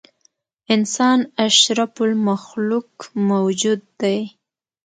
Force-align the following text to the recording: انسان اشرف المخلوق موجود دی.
انسان 0.75 1.19
اشرف 1.45 1.93
المخلوق 2.07 2.91
موجود 3.29 3.81
دی. 4.01 4.19